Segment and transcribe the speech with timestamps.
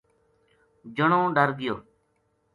[0.95, 1.75] جنو ڈر گیو۔